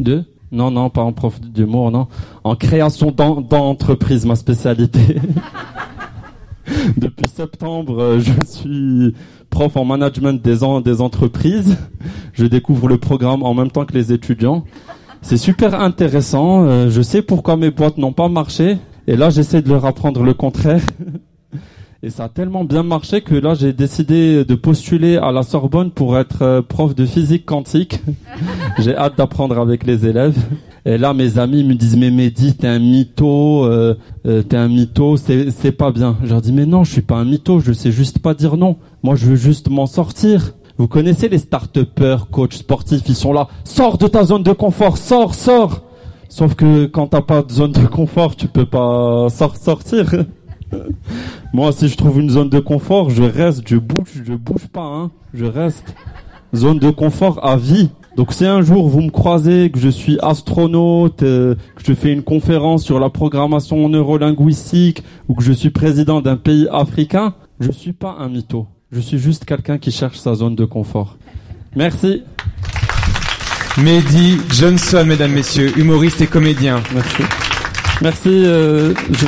[0.00, 0.24] De?
[0.50, 2.06] Non, non, pas en prof d'humour, non.
[2.44, 5.20] En création d'en- d'entreprise, ma spécialité.
[6.96, 9.14] Depuis septembre, euh, je suis
[9.50, 11.76] prof en management des, des entreprises.
[12.34, 14.64] Je découvre le programme en même temps que les étudiants.
[15.22, 16.64] C'est super intéressant.
[16.64, 18.78] euh, je sais pourquoi mes boîtes n'ont pas marché.
[19.06, 20.82] Et là, j'essaie de leur apprendre le contraire.
[22.04, 25.90] Et ça a tellement bien marché que là, j'ai décidé de postuler à la Sorbonne
[25.90, 28.00] pour être euh, prof de physique quantique.
[28.78, 30.36] j'ai hâte d'apprendre avec les élèves.
[30.86, 33.96] Et là, mes amis me disent, mais Mehdi, t'es un mytho, euh,
[34.26, 36.16] euh, t'es un mytho, c'est pas bien.
[36.22, 38.76] Je dis, mais non, je suis pas un mytho, je sais juste pas dire non.
[39.02, 40.52] Moi, je veux juste m'en sortir.
[40.76, 43.48] Vous connaissez les start-upers, coachs sportifs, ils sont là.
[43.64, 45.82] Sors de ta zone de confort, sors, sors.
[46.28, 50.14] Sauf que quand t'as pas de zone de confort, tu peux pas sor- sortir.
[51.52, 54.84] Moi, si je trouve une zone de confort, je reste, je bouge, je bouge pas,
[54.84, 55.10] hein.
[55.34, 55.94] Je reste.
[56.54, 57.90] Zone de confort à vie.
[58.16, 62.12] Donc si un jour vous me croisez, que je suis astronaute, euh, que je fais
[62.12, 67.70] une conférence sur la programmation neurolinguistique ou que je suis président d'un pays africain, je
[67.70, 68.66] suis pas un mytho.
[68.90, 71.16] Je suis juste quelqu'un qui cherche sa zone de confort.
[71.76, 72.22] Merci.
[73.76, 76.80] Mehdi Johnson, mesdames, messieurs, humoriste et comédien.
[76.92, 77.22] Merci.
[78.00, 78.28] Merci.
[78.28, 79.26] euh, je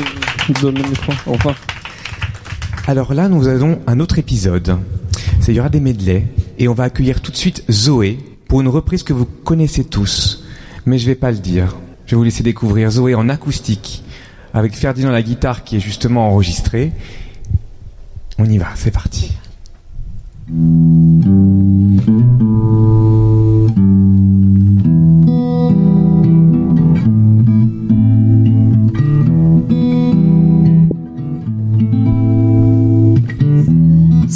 [2.86, 4.78] Alors là, nous avons un autre épisode.
[5.50, 6.28] Il y aura des medleys
[6.60, 10.44] et on va accueillir tout de suite Zoé pour une reprise que vous connaissez tous,
[10.86, 11.76] mais je vais pas le dire.
[12.06, 14.04] Je vais vous laisser découvrir Zoé en acoustique
[14.54, 16.92] avec Ferdinand la guitare qui est justement enregistré.
[18.38, 19.32] On y va, c'est parti.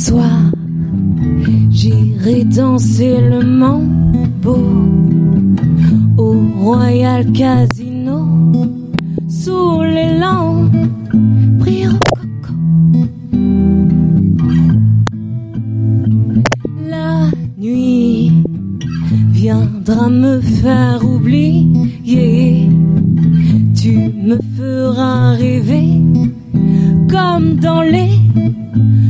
[0.07, 0.53] Soir,
[1.71, 4.59] j'irai danser le mambo
[6.19, 8.19] au Royal Casino
[9.31, 10.05] sous les.
[11.59, 12.55] Pris rococo.
[16.91, 18.31] La nuit
[19.31, 22.69] viendra me faire oublier.
[23.75, 26.03] Tu me feras rêver
[27.09, 28.11] comme dans les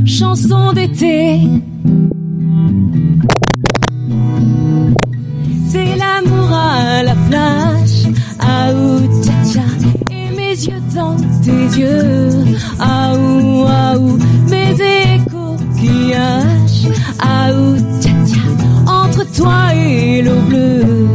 [0.04, 1.40] chansons d'été.
[5.68, 8.06] C'est l'amour à la plage,
[8.40, 9.66] ah ou tcha tcha,
[10.10, 12.30] et mes yeux dans tes yeux,
[12.78, 14.18] ah ou ah ou,
[14.50, 14.74] mes
[15.14, 16.88] écoquillages,
[17.18, 18.42] ah ou tcha tcha,
[18.86, 21.08] entre toi et l'eau bleue,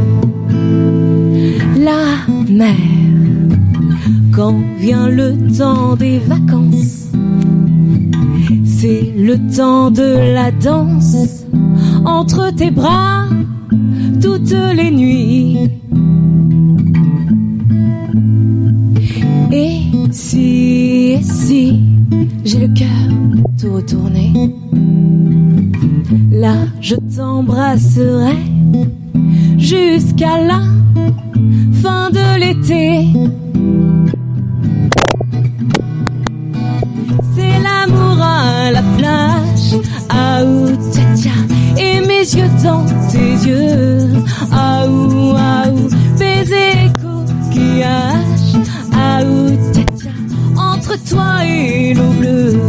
[1.77, 2.03] la
[2.49, 2.75] mer,
[4.35, 6.98] quand vient le temps des vacances.
[8.81, 11.43] C'est le temps de la danse
[12.05, 13.25] entre tes bras
[14.21, 15.57] toutes les nuits.
[19.51, 19.79] Et
[20.11, 21.83] si, et si,
[22.45, 22.87] j'ai le cœur
[23.59, 24.31] tout retourné,
[26.31, 28.37] là je t'embrasserai
[29.57, 30.61] jusqu'à la
[31.81, 33.09] fin de l'été.
[43.49, 44.09] Yeux,
[44.51, 48.49] ah ou ah ou, baiser coquillage,
[48.93, 49.49] ah ou
[49.97, 50.13] tcha
[50.71, 52.59] entre toi et l'eau bleue.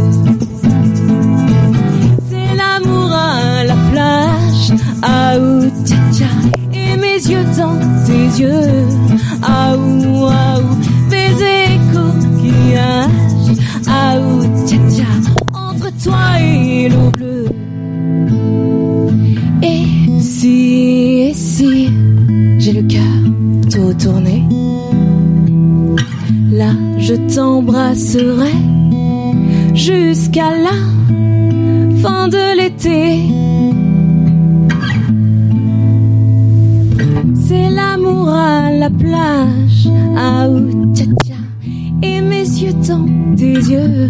[2.29, 4.67] C'est l'amour à la plage,
[5.45, 5.51] ou
[5.85, 6.31] tcha tcha,
[6.73, 8.85] et mes yeux dans tes yeux,
[27.35, 28.53] t'embrasserai
[29.73, 30.77] jusqu'à la
[32.01, 33.29] fin de l'été.
[37.35, 41.05] C'est l'amour à la plage, ah ou tcha
[42.03, 43.05] et mes yeux dans
[43.35, 44.09] tes yeux,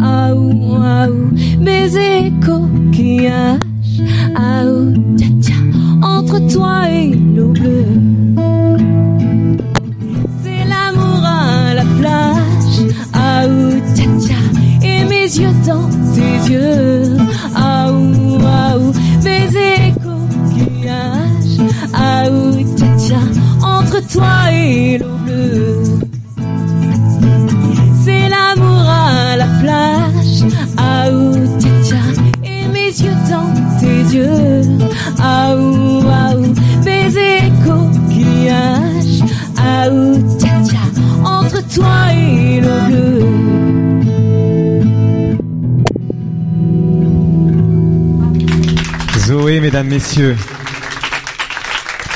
[0.00, 4.02] ah ou ah ou, baiser coquillage,
[4.36, 4.94] ah ou
[6.02, 8.21] entre toi et l'eau bleue.
[49.62, 50.36] Mesdames, messieurs.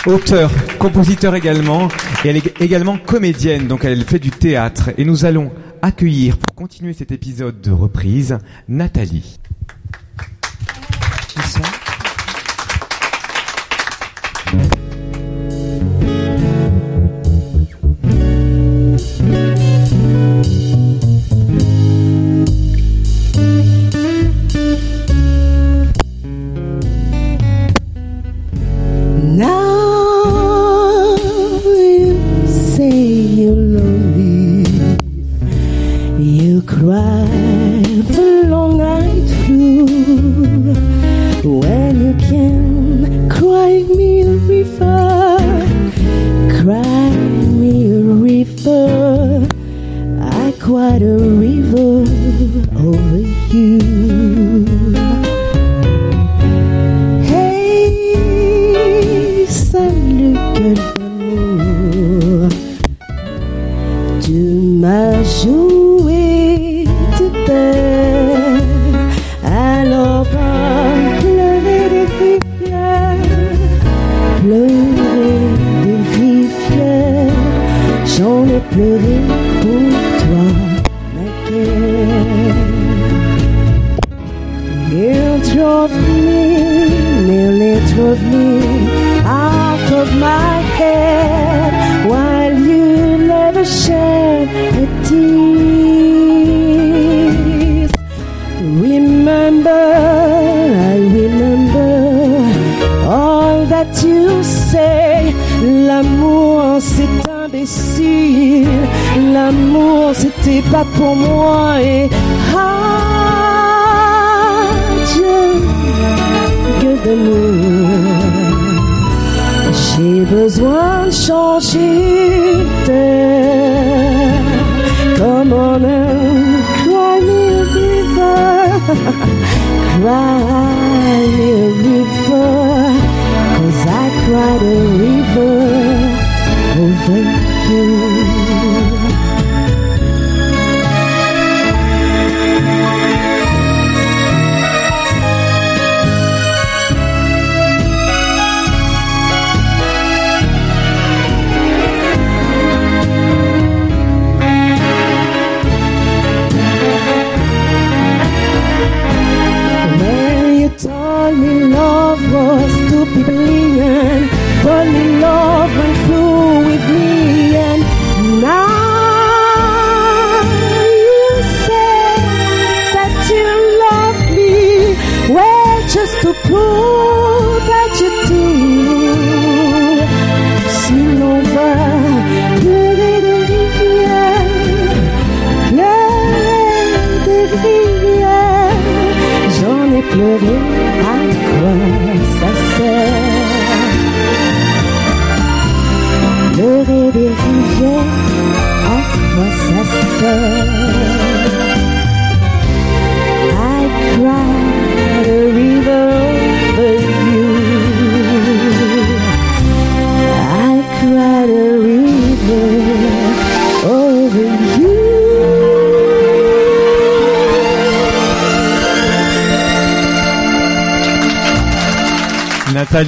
[0.05, 1.87] auteur, compositeur également,
[2.25, 4.91] et elle est également comédienne, donc elle fait du théâtre.
[4.99, 8.39] Et nous allons accueillir, pour continuer cet épisode de reprise,
[8.69, 9.39] Nathalie.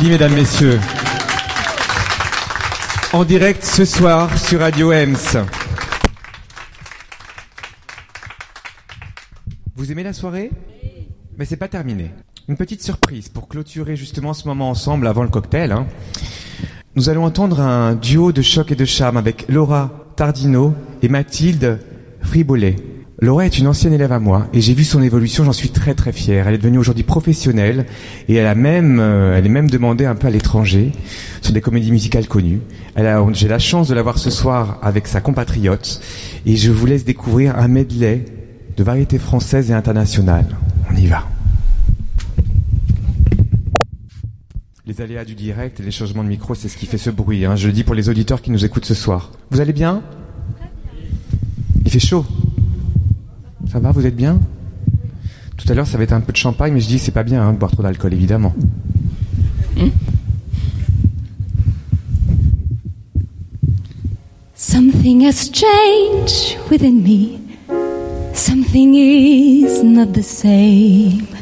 [0.08, 0.80] Mesdames, messieurs.
[3.12, 5.44] En direct ce soir sur Radio Ems.
[9.76, 10.50] Vous aimez la soirée?
[11.36, 12.10] Mais c'est pas terminé.
[12.48, 15.72] Une petite surprise pour clôturer justement ce moment ensemble avant le cocktail.
[15.72, 15.86] hein.
[16.96, 21.80] Nous allons entendre un duo de choc et de charme avec Laura Tardino et Mathilde
[22.22, 22.76] Fribolet.
[23.20, 25.94] Laura est une ancienne élève à moi et j'ai vu son évolution, j'en suis très
[25.94, 26.46] très fier.
[26.46, 27.84] Elle est devenue aujourd'hui professionnelle
[28.28, 30.92] et elle a même, euh, elle est même demandée un peu à l'étranger
[31.40, 32.60] sur des comédies musicales connues.
[32.94, 36.00] Elle a, j'ai la chance de la voir ce soir avec sa compatriote
[36.46, 38.24] et je vous laisse découvrir un medley
[38.76, 40.56] de variétés françaises et internationales.
[40.88, 41.26] On y va.
[44.86, 47.44] Les aléas du direct et les changements de micro, c'est ce qui fait ce bruit.
[47.44, 47.56] Hein.
[47.56, 49.32] Je le dis pour les auditeurs qui nous écoutent ce soir.
[49.50, 50.02] Vous allez bien
[51.84, 52.24] Il fait chaud?
[53.70, 54.40] Ça va, vous êtes bien
[55.56, 57.22] Tout à l'heure, ça va être un peu de champagne, mais je dis c'est pas
[57.22, 58.54] bien hein, de boire trop d'alcool, évidemment.
[64.54, 67.40] Something has changed within me.
[68.34, 71.37] Something is not the same.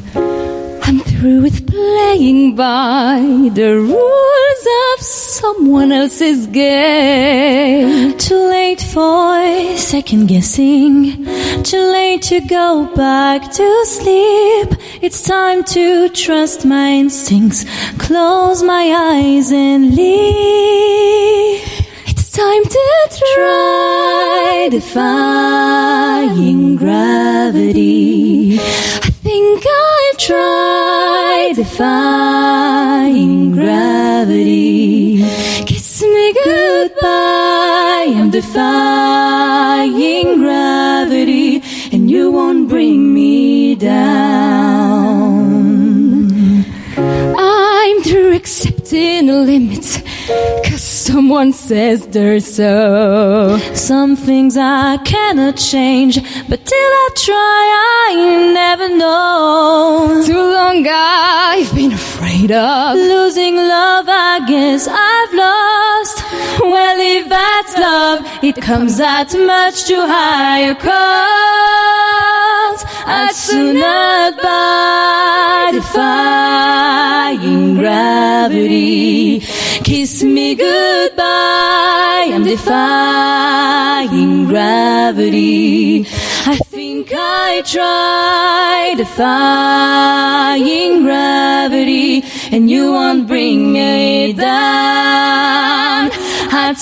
[0.89, 3.19] I'm through with playing by
[3.53, 8.17] the rules of someone else's game.
[8.19, 11.25] Too late for second guessing.
[11.65, 14.69] Too late to go back to sleep.
[15.03, 17.65] It's time to trust my instincts.
[17.99, 21.63] Close my eyes and leave.
[22.07, 28.61] It's time to try defying gravity.
[28.61, 35.25] I think I'll try defying gravity.
[35.69, 38.07] Kiss me goodbye.
[38.19, 41.49] I'm defying gravity,
[41.93, 45.17] and you won't bring me down.
[47.37, 49.91] I'm through accepting limits.
[50.67, 53.59] Cause someone says they're so.
[53.75, 56.17] Some things I cannot change,
[56.49, 57.63] but till I try,
[58.07, 58.09] I
[58.61, 60.23] never know.
[60.27, 66.17] Too long I've been afraid of Losing love, I guess I've lost.
[66.73, 70.97] Well, if that's love, it comes at much too high a cost.
[73.07, 79.41] I'd sooner die defying gravity.
[79.87, 86.01] Kiss me goodbye, I'm defying gravity.
[86.45, 96.11] I think I tried defying gravity, and you won't bring me down.
[96.51, 96.77] I'd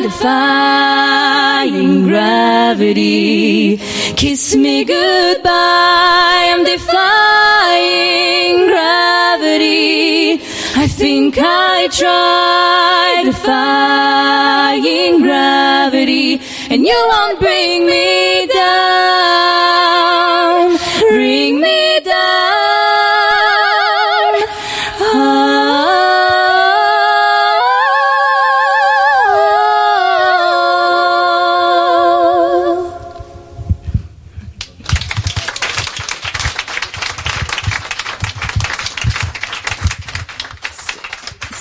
[0.00, 3.78] defying gravity.
[4.14, 10.57] Kiss me goodbye, I'm defying gravity.
[10.80, 19.57] I think I tried defying gravity, and you won't bring me down.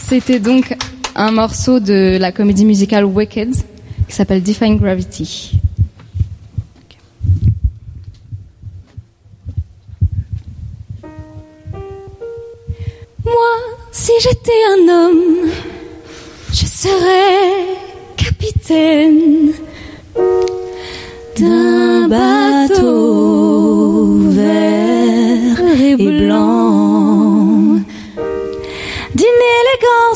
[0.09, 0.73] C'était donc
[1.15, 3.53] un morceau de la comédie musicale Wicked
[4.07, 5.59] qui s'appelle Define Gravity.
[13.25, 13.33] Moi,
[13.91, 15.49] si j'étais un homme,
[16.53, 17.65] je serais
[18.15, 19.51] capitaine
[21.37, 23.06] d'un bateau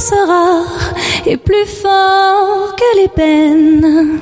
[0.10, 0.94] rare
[1.26, 4.20] et plus fort que les peines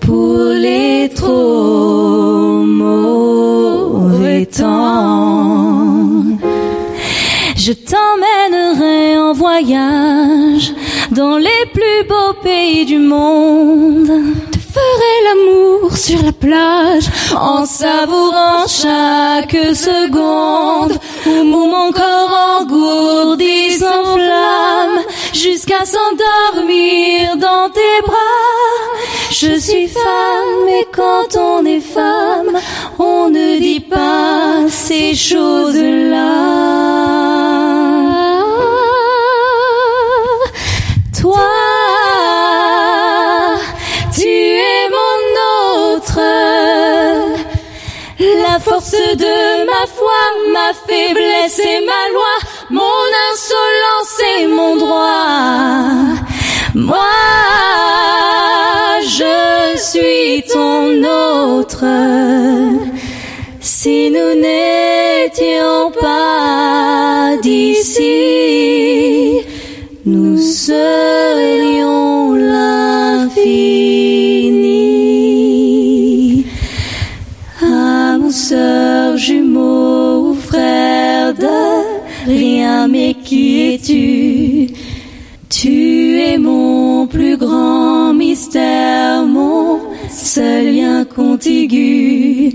[0.00, 6.22] pour les trop mauvais temps.
[7.56, 10.72] Je t'emmènerai en voyage
[11.10, 14.10] dans les plus beaux pays du monde.
[14.52, 23.71] Te ferai l'amour sur la plage en savourant chaque seconde où mon corps engourdi
[25.62, 28.16] jusqu'à s'endormir dans tes bras.
[29.30, 32.58] Je suis femme et quand on est femme,
[32.98, 36.22] on ne dit pas ces choses-là.
[48.64, 52.34] Force de ma foi, ma faiblesse et ma loi,
[52.70, 55.88] mon insolence et mon droit.
[56.74, 57.18] Moi,
[59.02, 61.84] je suis ton autre.
[63.60, 68.10] Si nous n'étions pas d'ici,
[70.06, 74.31] nous serions l'infini.
[83.80, 84.68] Tu
[86.18, 89.78] es mon plus grand mystère, mon
[90.10, 92.52] seul lien contigu.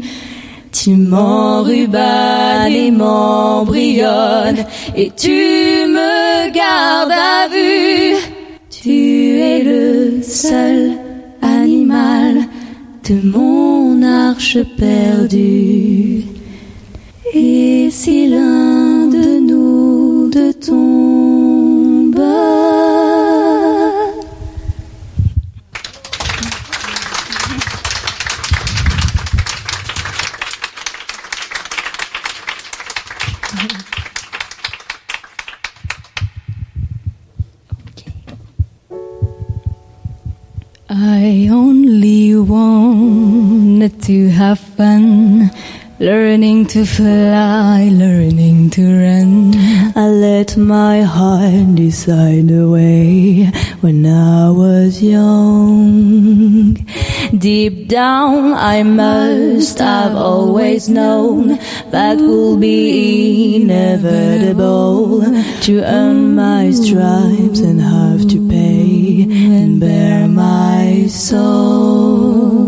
[0.72, 4.66] Tu m'enrubanes et m'embrionnes
[4.96, 8.16] et tu me gardes à vue.
[8.70, 10.92] Tu es le seul
[11.42, 12.48] animal
[13.10, 16.26] de mon arche perdue.
[17.34, 20.87] Et si l'un de nous de tombe,
[44.08, 45.52] to have fun,
[46.00, 49.52] learning to fly, learning to run.
[49.98, 53.52] I let my heart decide the way
[53.82, 56.76] when I was young.
[57.38, 61.60] Deep down, I must have always known
[61.92, 65.20] that will be inevitable
[65.64, 72.68] to earn my stripes and have to pay and bear my soul.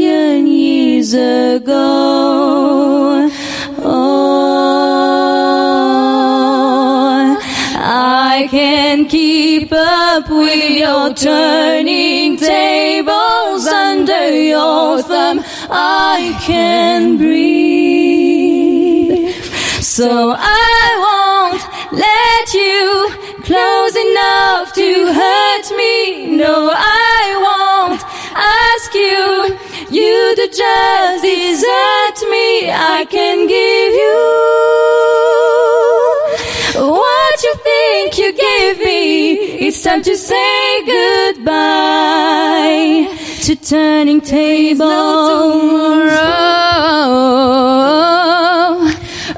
[1.01, 3.29] years ago.
[3.79, 5.37] Oh,
[7.77, 15.41] I can keep up with your turning tables under your thumb.
[15.71, 17.41] I can breathe.
[19.81, 23.09] So I won't let you
[23.43, 26.27] close enough to hurt me.
[26.37, 28.01] No, I won't
[28.35, 29.57] ask you.
[29.91, 32.71] You to just desert me.
[32.71, 34.19] I can give you
[36.89, 39.67] what you think you gave me.
[39.67, 41.51] It's time to say goodbye
[43.43, 44.87] to turning tables.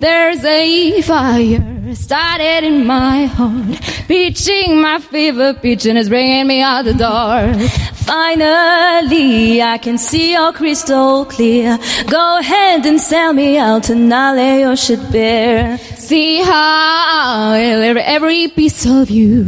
[0.00, 6.62] There's a fire started in my heart, reaching my fever pitch and it's bringing me
[6.62, 7.56] out the dark.
[7.94, 11.78] Finally, I can see all crystal clear.
[12.08, 15.78] Go ahead and sell me out and I'll lay your shit bare.
[16.12, 19.44] See how every, piece of you.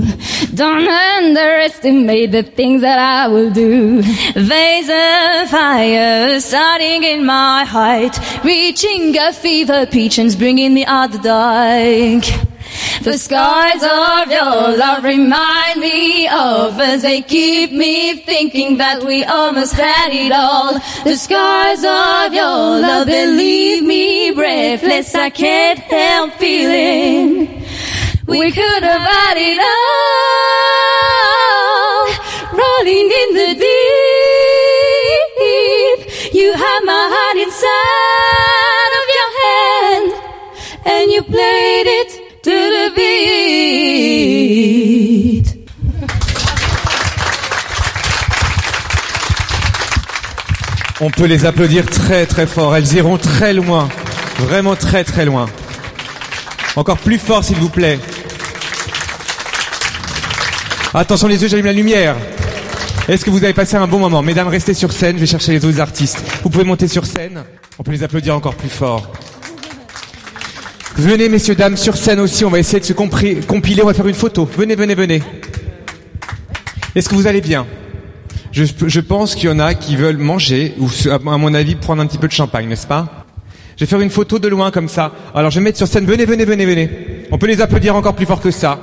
[0.55, 4.01] Don't underestimate the things that I will do.
[4.33, 11.13] There's a fire starting in my heart, reaching a fever pitch and bringing me out
[11.13, 12.54] the dark.
[13.03, 19.25] The scars of your love remind me of as they keep me thinking that we
[19.25, 20.75] almost had it all.
[21.05, 25.15] The scars of your love leave me breathless.
[25.15, 27.65] I can't help feeling
[28.27, 30.15] we could have had it all.
[32.59, 33.95] Rolling in the deep,
[36.35, 38.14] you have my heart inside
[51.07, 52.75] On peut les applaudir très très fort.
[52.75, 53.91] Elles iront très loin.
[54.39, 55.51] Vraiment très très loin.
[56.77, 57.99] Encore plus fort s'il vous plaît.
[60.95, 62.17] Attention les yeux, j'allume la lumière.
[63.07, 65.53] Est-ce que vous avez passé un bon moment Mesdames, restez sur scène, je vais chercher
[65.53, 66.25] les autres artistes.
[66.43, 67.45] Vous pouvez monter sur scène.
[67.79, 69.13] On peut les applaudir encore plus fort.
[70.97, 74.09] Venez messieurs, dames, sur scène aussi, on va essayer de se compiler, on va faire
[74.09, 74.49] une photo.
[74.57, 75.23] Venez, venez, venez.
[76.95, 77.67] Est-ce que vous allez bien
[78.55, 82.07] je, pense qu'il y en a qui veulent manger, ou à mon avis prendre un
[82.07, 83.27] petit peu de champagne, n'est-ce pas?
[83.77, 85.11] Je vais faire une photo de loin comme ça.
[85.35, 86.91] Alors je vais mettre sur scène, venez, venez, venez, venez.
[87.33, 88.81] On peut les applaudir encore plus fort que ça.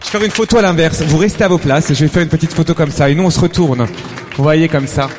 [0.00, 1.02] Je vais faire une photo à l'inverse.
[1.02, 3.10] Vous restez à vos places et je vais faire une petite photo comme ça.
[3.10, 3.86] Et nous on se retourne.
[4.36, 5.10] Vous voyez comme ça.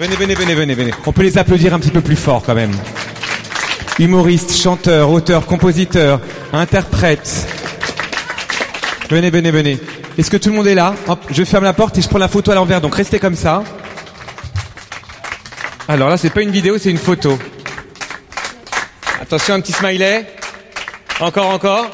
[0.00, 0.90] Venez, venez, venez, venez, venez.
[1.06, 2.72] On peut les applaudir un petit peu plus fort quand même.
[4.00, 6.20] Humoriste, chanteur, auteur, compositeur,
[6.52, 7.46] interprète.
[9.08, 9.78] Venez, venez, venez.
[10.20, 12.18] Est-ce que tout le monde est là Hop, je ferme la porte et je prends
[12.18, 12.82] la photo à l'envers.
[12.82, 13.64] Donc restez comme ça.
[15.88, 17.38] Alors là, c'est pas une vidéo, c'est une photo.
[19.18, 20.26] Attention, un petit smiley.
[21.20, 21.86] Encore, encore.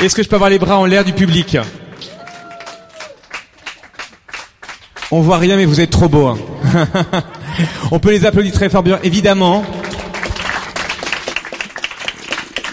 [0.00, 1.58] Est-ce que je peux avoir les bras en l'air du public?
[5.12, 6.26] On voit rien, mais vous êtes trop beau.
[6.26, 6.38] Hein.
[7.92, 9.64] On peut les applaudir très fort, bien évidemment.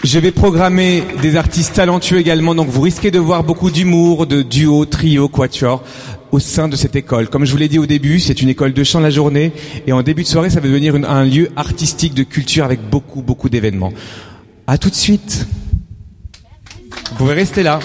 [0.04, 4.42] Je vais programmer des artistes talentueux également, donc vous risquez de voir beaucoup d'humour, de
[4.42, 5.84] duo, trio, quatuor
[6.32, 7.28] au sein de cette école.
[7.28, 9.52] Comme je vous l'ai dit au début, c'est une école de chant la journée
[9.86, 13.22] et en début de soirée, ça va devenir un lieu artistique de culture avec beaucoup,
[13.22, 13.92] beaucoup d'événements.
[14.66, 15.46] À tout de suite.
[17.10, 17.78] Vous pouvez rester là.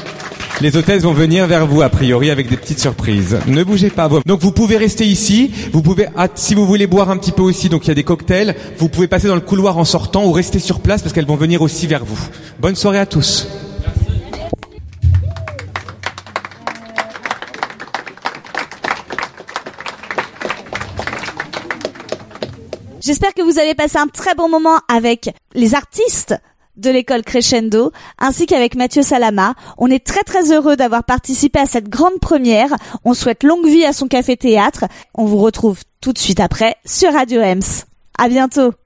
[0.60, 3.38] Les hôtesses vont venir vers vous, a priori, avec des petites surprises.
[3.45, 4.10] Ne bougez pas.
[4.26, 5.51] Donc vous pouvez rester ici.
[5.72, 8.03] Vous pouvez, si vous voulez boire un petit peu aussi, donc il y a des
[8.03, 8.55] cocktails.
[8.80, 11.36] Vous pouvez passer dans le couloir en sortant ou rester sur place parce qu'elles vont
[11.36, 12.18] venir aussi vers vous.
[12.60, 13.47] Bonne soirée à tous.
[22.99, 26.36] J'espère que vous avez passé un très bon moment avec les artistes
[26.78, 29.53] de l'école Crescendo, ainsi qu'avec Mathieu Salama.
[29.78, 32.69] On est très très heureux d'avoir participé à cette grande première.
[33.03, 34.86] On souhaite longue vie à son café théâtre.
[35.13, 37.86] On vous retrouve tout de suite après sur Radio Ems.
[38.17, 38.78] À bientôt.